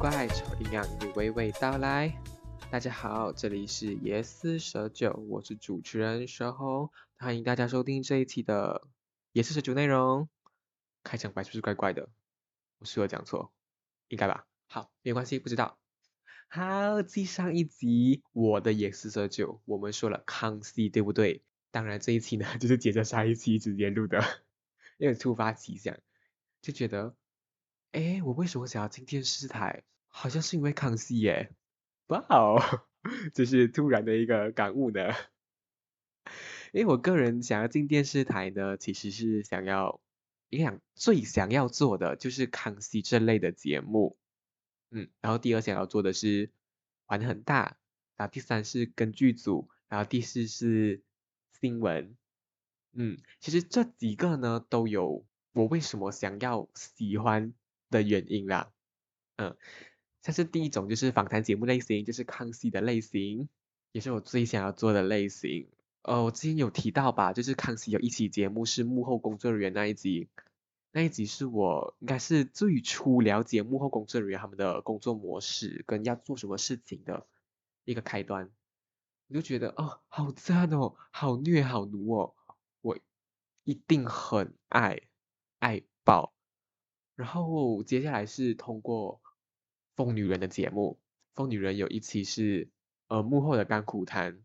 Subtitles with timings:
[0.00, 2.18] 怪，丑营养你娓娓道来。
[2.70, 8.88] 大家好，这里是夜思蛇酒，我是主持人蛇红，欢迎大家收听这一期的
[9.32, 10.30] 夜思蛇酒内容。
[11.04, 12.08] 开场白是不是怪怪的？
[12.78, 13.52] 我是有讲错，
[14.08, 14.46] 应该吧？
[14.68, 15.78] 好，没关系，不知道。
[16.48, 21.42] 好，继上一集我的夜思蛇酒，我们说了康熙，对不对？
[21.70, 24.24] 当然这一期呢， 就是接着上一期直接录的，
[24.96, 25.94] 因为突发奇想，
[26.62, 27.14] 就觉得。
[27.92, 29.82] 哎，我为什么想要进电视台？
[30.06, 31.52] 好像是因为康熙耶！
[32.08, 32.60] 哇哦，
[33.34, 35.10] 这是突然的一个感悟呢。
[36.72, 40.00] 因为我个人想要进电视台呢，其实是想要，
[40.50, 44.16] 想最想要做的就是康熙这类的节目。
[44.90, 46.50] 嗯，然后第二想要做的是
[47.06, 47.76] 玩很大，
[48.16, 51.02] 然后第三是跟剧组，然后第四是
[51.60, 52.16] 新闻。
[52.92, 57.52] 嗯，其实这几个呢都有我为什么想要喜欢。
[57.90, 58.72] 的原因啦，
[59.36, 59.56] 嗯，
[60.22, 63.48] 像是第一种就是访谈节目类型，就是康熙的类型，
[63.92, 65.68] 也是我最想要做的类型。
[66.02, 70.28] 呃，我之前有提到吧，就是康熙有一期节目是幕后工作人员那一集，
[70.92, 77.26] 那一集是我应该是最初了解幕后工作人员他们的工作模式跟要做什么事情的
[77.84, 78.50] 一个开端。
[79.28, 82.34] 我就觉得哦，好赞哦，好虐好奴哦，
[82.80, 82.98] 我
[83.64, 85.02] 一定很爱
[85.58, 86.32] 爱爆。
[87.20, 89.20] 然后接下来是通过
[89.94, 90.98] 《疯女人》的节目，
[91.36, 92.70] 《疯女人》有一期是
[93.08, 94.42] 呃幕后的甘苦谈，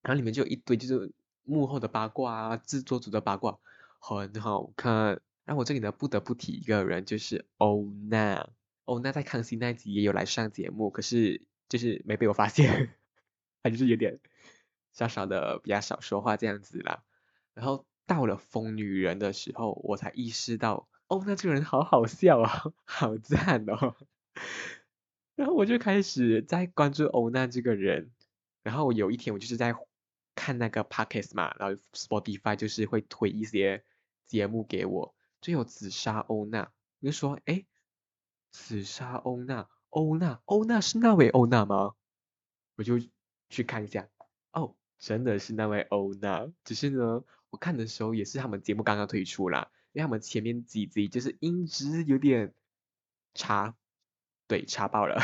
[0.00, 3.58] 然后里面就有一堆就是幕后的八卦啊，制作组的八卦，
[3.98, 5.20] 很好看。
[5.44, 8.48] 然后我这里呢不得不提一个人，就是欧娜。
[8.86, 12.94] 欧娜在康熙那集也有来上节目，可是就是没被我发现，
[13.62, 14.18] 她就是有点
[14.94, 17.04] 小小的比较少说话这样子啦。
[17.52, 20.88] 然后到了《疯女人》的时候，我才意识到。
[21.08, 23.94] 欧娜这个人好好笑啊， 好赞哦！
[25.34, 28.10] 然后我就开始在关注欧娜这个人。
[28.62, 29.74] 然后有一天我就是在
[30.34, 33.84] 看那个 podcast 嘛，然后 Spotify 就是会推一些
[34.24, 36.72] 节目给我，就有紫砂欧娜。
[37.00, 37.66] 我就说，哎，
[38.50, 41.94] 紫砂欧娜，欧娜，欧娜是那位欧娜吗？
[42.76, 42.98] 我就
[43.50, 44.08] 去看一下，
[44.52, 46.50] 哦，真的是那位欧娜。
[46.64, 49.70] 只是呢，我看的时候也是他们节目刚刚推出啦。
[49.94, 52.52] 因为他们前面几集就是音质有点
[53.32, 53.74] 差，
[54.46, 55.18] 对，差爆了。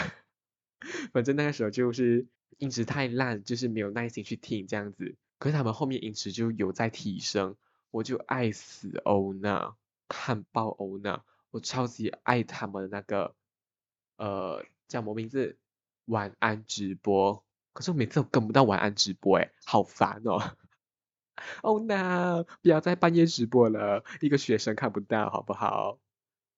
[1.12, 2.26] 反正那个时候就是
[2.56, 5.16] 音质太烂，就是没有耐心去听这样子。
[5.38, 7.56] 可是他们后面音质就有在提升，
[7.90, 9.74] 我就爱死欧娜，
[10.08, 13.34] 看爆欧娜，我超级爱他们那个
[14.16, 15.58] 呃叫什么名字？
[16.04, 17.44] 晚安直播。
[17.72, 20.56] 可是我每次都跟不到晚安直播，哎，好烦哦。
[21.62, 25.98] 欧 娜，不要再半夜直播了，一个学生看不到，好不好？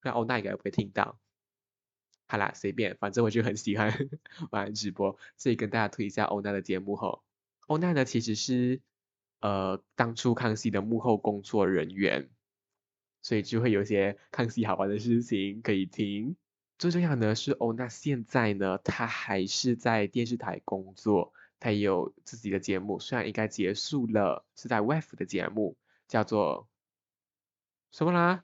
[0.03, 1.19] 那欧娜应该不会听到。
[2.26, 4.09] 好啦，随便，反正我就很喜欢
[4.50, 7.22] 玩直播，所以跟大家推一下欧娜的节目吼。
[7.66, 8.81] 欧娜呢，其实是
[9.41, 12.31] 呃当初康熙的幕后工作人员，
[13.20, 16.37] 所以就会有些康熙好玩的事情可以听。
[16.78, 21.32] 最重要的是，欧娜现在呢，她还是在电视台工作。
[21.62, 25.77] 他也有自己的节目，虽然应该结束了，是在 WF 的节目，
[26.09, 26.69] 叫做
[27.93, 28.43] 什么啦？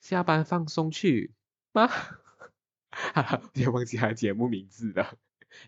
[0.00, 1.32] 下班放松去
[1.70, 1.86] 吗？
[2.90, 5.16] 哈哈，我也忘记他的节目名字了。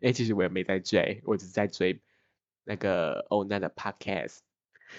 [0.03, 2.03] 哎，其实我也没在追，我只是在追
[2.65, 4.39] 那个欧娜的 Podcast。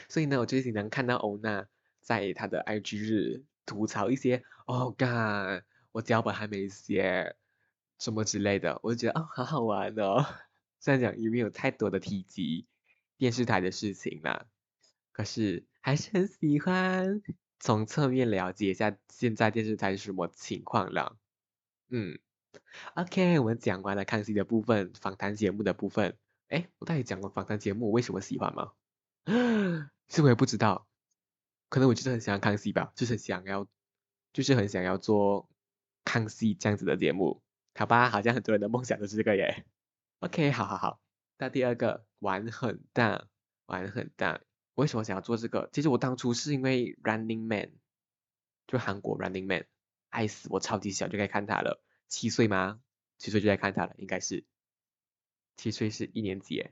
[0.08, 1.68] 所以呢，我最近能看到欧娜
[2.00, 7.36] 在他的 IG 日吐槽一些哦干我脚本还没写，
[7.98, 10.26] 什么之类的，我就觉得哦，好好玩哦。
[10.80, 12.68] 虽然讲也没有太多的提及
[13.18, 14.46] 电视台的事情啦，
[15.12, 17.22] 可是还是很喜欢
[17.60, 21.18] 从侧面了解一下现在电视台是什么情况了。
[21.90, 22.20] 嗯
[22.96, 26.18] ，OK，我们讲完了康熙的部分，访谈节目的部分。
[26.48, 28.72] 哎，我到底讲过访谈节目为什么喜欢吗？
[30.08, 30.88] 其实我也不知道，
[31.70, 33.68] 可能我就是很喜欢康熙吧，就是想要，
[34.34, 35.50] 就是很想要做
[36.06, 37.44] 康熙这样子的节目。
[37.76, 39.66] 好吧，好像很多人的梦想都是这个耶。
[40.20, 41.02] OK，好好好。
[41.38, 43.30] 那第二个玩很大，
[43.68, 44.42] 玩很大。
[44.76, 45.70] 为什么想要做这个？
[45.72, 47.72] 其实我当初是因为 Running Man，
[48.68, 49.66] 就韩国 Running Man，
[50.10, 51.82] 爱死我，超级小就该看他了。
[52.10, 52.82] 七岁吗？
[53.18, 54.46] 七岁就该看他了，应该是。
[55.56, 56.70] 七岁是一年级。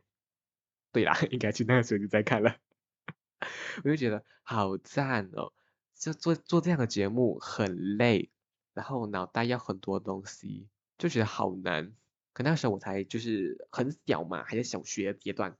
[0.91, 2.57] 对啦， 应该去那个时候就在看了。
[3.83, 5.53] 我就觉得好赞哦！
[5.95, 8.29] 就做做这样的节目很累，
[8.73, 10.67] 然后脑袋要很多东西，
[10.97, 11.95] 就觉得好难。
[12.37, 15.57] 可那时候我才就是很小嘛，还在小学阶段，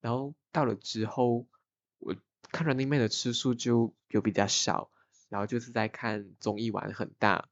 [0.00, 1.48] 然后到了之后，
[1.98, 2.14] 我
[2.52, 4.92] 看 Running Man 的次数就有比较少，
[5.28, 7.48] 然后就是在看综艺玩很大，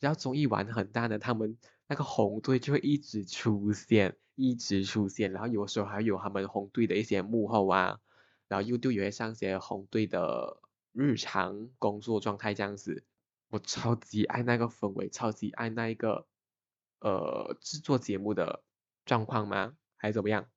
[0.00, 1.56] 然后综艺玩很大呢，他们
[1.86, 8.00] 那个红队就会一直出现，一直出现，然后有时候还有他们红队的一些幕后啊，
[8.48, 10.58] 然后 YouTube 也会上些红队的
[10.90, 13.04] 日常工作状态这样子。
[13.50, 16.26] 我超级爱那个氛围，超级爱那一个
[17.04, 18.64] 呃制作节目的
[19.04, 19.76] 状况吗？
[19.96, 20.48] 还是怎么样？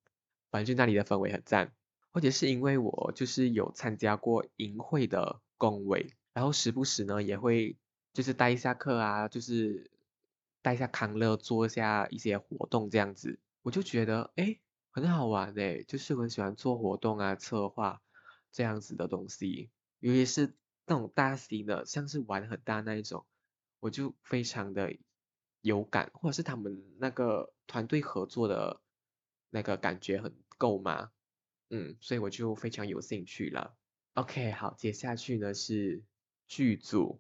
[0.49, 1.73] 反正就那里的氛围很赞。
[2.13, 7.77] 或者是因为我就是有参加过营会的工委，然后时不时呢也会
[8.13, 9.91] 就是带一下课啊，就是
[10.63, 14.57] 带一下康乐，做一下一些活动这样子，我就觉得哎
[14.89, 18.01] 很好玩哎，就是很喜欢做活动啊，策划
[18.51, 20.55] 这样子的东西，尤其是
[20.88, 23.27] 那种大型的，像是玩很大那一种，
[23.79, 24.95] 我就非常的
[25.62, 28.81] 有感，或者是他们那个团队合作的
[29.50, 31.12] 那个感觉很够吗？
[31.69, 33.75] 嗯，所以我就非常有兴趣了。
[34.13, 36.04] OK，好，接下去呢是
[36.48, 37.19] 剧组，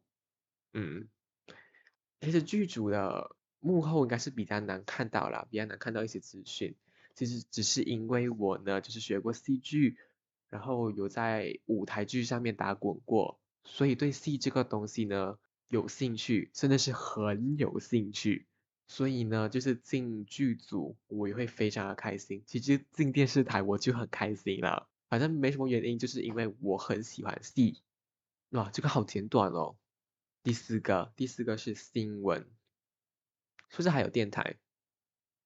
[0.73, 1.07] 嗯，
[2.21, 6.75] 其实剧组的幕后应该是比较难看到啦，比较难看到一些资讯。
[7.13, 9.97] 其实只是因为我呢，就是学过戏剧，
[10.49, 15.37] 然后有在舞台剧上面打滚过，所以对戏这个东西呢
[15.67, 18.47] 有兴趣，真的是很有兴趣。
[18.87, 22.43] 所以呢，就是进剧组我也会非常的开心。
[22.45, 27.81] 其实进电视台我就很开心了，反正没什么原因，就是因为我很喜欢戏。
[28.51, 29.75] 哇，这个好简短哦。
[30.41, 32.49] 第四个，第四个是新闻，
[33.69, 34.55] 是不是还有电台？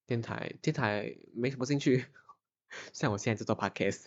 [0.05, 2.05] 电台，电台没什么兴趣。
[2.93, 4.05] 像我现在在做 podcast，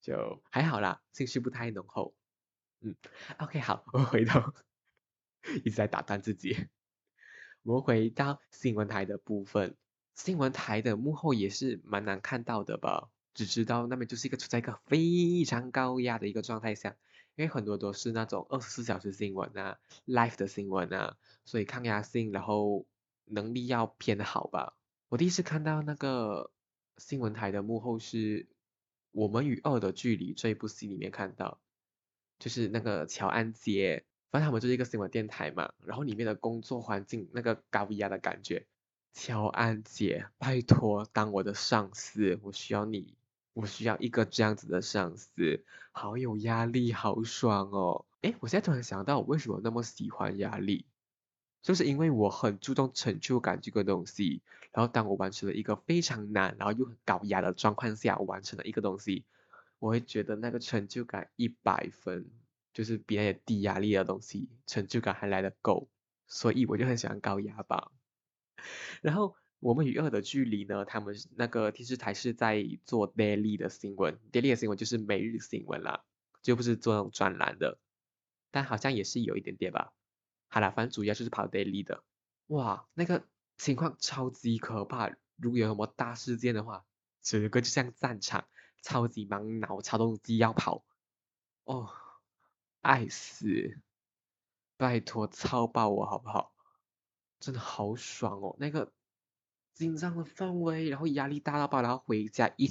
[0.00, 2.14] 就还好啦，兴趣不太浓厚。
[2.80, 2.94] 嗯
[3.38, 4.54] ，OK，好，我回头
[5.64, 6.68] 一直在打断自己。
[7.62, 9.76] 我们回到新闻台的部分，
[10.14, 13.10] 新闻台的幕后也是蛮难看到的吧？
[13.34, 16.96] 只知道那边就是一个处在一个非常高压的一个状态下，
[17.36, 22.86] 因为很多都是那种二十四小时新闻啊，live 的新闻啊，所以抗压性，然后
[23.26, 24.76] 能力要偏好吧。
[25.08, 26.50] 我第一次看到那个
[26.96, 28.44] 新闻台的幕后是
[29.12, 31.60] 《我们与恶的距离》这一部戏里面看到，
[32.38, 34.04] 就是那个乔安杰。
[34.30, 38.66] 反正他们就是一个新闻电台嘛，然后里面的工作环境那个高压的感觉，
[39.14, 43.14] 乔安姐，拜托当我的上司，我需要你，
[43.54, 48.04] 我需要一个这样子的上司，好有压力，好爽哦！
[48.20, 50.84] 诶，我现在突然想到，我为什么那么喜欢压力，
[51.62, 54.42] 就是因为我很注重成就感这个东西，
[54.72, 59.24] 然后当我完成了一个非常难，然后又很高压的状况下完成了一个东西，
[59.78, 62.26] 我会觉得那个成就感一百分。
[62.78, 65.90] 就是比那些低压力的东西成就感还来得够，
[66.28, 67.90] 所以我就很喜欢高压吧。
[69.02, 76.04] 然后我们与恶的距离呢，他们那个电视台是在做 daily 的新闻，daily 的新闻就是每日新闻啦，
[76.40, 77.80] 就不是做那种专栏的，
[78.52, 79.92] 但好像也是有一点点吧。
[80.46, 82.04] 好了，反正主要就是跑 daily 的。
[82.46, 83.26] 哇，那个
[83.56, 86.84] 情况超级可怕，如果有什么大事件的话，
[87.22, 88.46] 整个就像战场，
[88.84, 90.84] 超级忙，脑超动机要跑。
[91.64, 91.90] 哦。
[92.80, 93.78] 爱死！
[94.76, 96.52] 拜托操爆我好不好？
[97.40, 98.92] 真的好爽哦，那个
[99.74, 102.68] 紧张的氛围，然后压力大到爆，然后回家一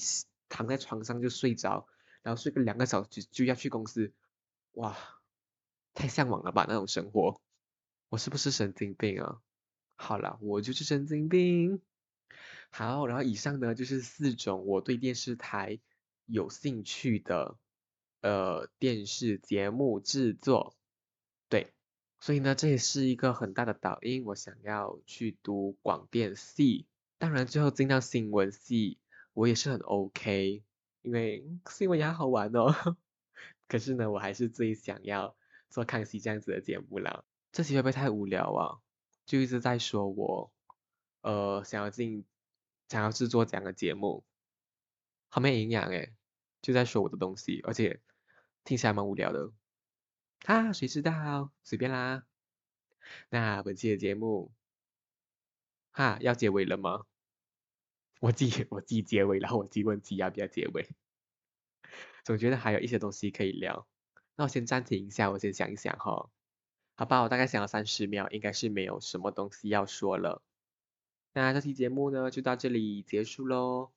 [0.50, 1.88] 躺在床上就睡着，
[2.22, 4.14] 然后睡个两个小时就要去公司，
[4.74, 4.98] 哇，
[5.94, 7.42] 太向往了吧那种生活！
[8.10, 9.42] 我是不是神经病啊？
[9.96, 11.82] 好了，我就是神经病。
[12.70, 15.80] 好，然后以上呢就是四种我对电视台
[16.26, 17.58] 有兴趣的。
[18.22, 20.76] 呃，电视节目制作，
[21.50, 21.72] 对，
[22.20, 24.26] 所以呢，这也是一个很大的导因。
[24.26, 26.88] 我想要去读广电系，
[27.20, 28.98] 当然最后进到新闻系，
[29.34, 30.64] 我也是很 OK，
[31.04, 32.98] 因为新闻也好玩哦。
[33.68, 35.36] 可是呢，我还是最想要
[35.70, 37.24] 做康熙这样子的节目了。
[37.52, 38.80] 这期会不会太无聊啊？
[39.26, 40.52] 就一直在说我，
[41.22, 42.26] 呃，想要进，
[42.90, 44.24] 想要制作这样的节目，
[45.30, 46.14] 好没营养诶。
[46.62, 48.02] 就在说我的东西，而且
[48.68, 49.54] 听起来蛮无聊的
[50.44, 50.74] 啊！
[50.74, 51.54] 谁知道？
[51.64, 52.26] 随便啦。
[53.30, 54.52] 那本期的节目，
[55.92, 57.06] 哈，要结尾了吗？
[58.20, 60.90] 我记我记结尾，然后我记问题要不要结尾？
[62.26, 63.88] 总觉得还有一些东西可以聊。
[64.36, 66.30] 那我先暂停一下，我先想一想哈。
[66.96, 70.44] 好吧，我大概想了三十秒，应该是没有什么东西要说了。
[71.32, 73.94] 那这期节目呢，就到这里结束喽。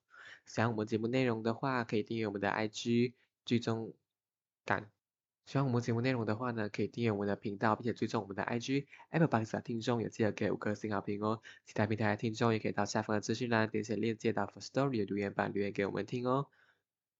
[0.46, 3.92] 喜欢我们节目内容的话，可以订阅我们的 IG，追踪
[4.70, 4.88] 感。
[5.46, 8.86] 喜欢我们节目内容的话呢，可以订阅我们的频道，并且追踪我们的 IG。
[9.08, 11.42] Apple Podcast 的听众也记得给五颗星好评哦。
[11.64, 16.46] 其他平台的听众也可以到下方的资讯栏点选链接到 For Story 的留言板留言给我们听哦。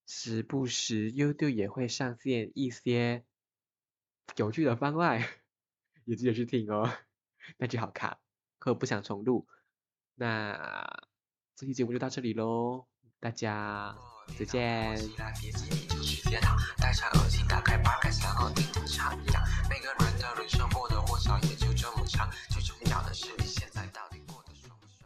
[0.06, 3.24] 时不时 YouTube 也会上线一些
[4.36, 5.28] 有趣的番外，
[6.04, 6.88] 也记得去听哦。
[7.56, 8.20] 那就好卡，
[8.60, 9.48] 可不想重录。
[10.14, 11.02] 那
[11.56, 12.86] 这期节目就到这里喽，
[13.18, 13.98] 大家
[14.38, 14.98] 再见。
[16.78, 17.76] 戴上耳机打开
[19.68, 20.68] 每个人的人生
[21.42, 22.28] 也就这么长。
[22.48, 24.00] 最重要的是你现在到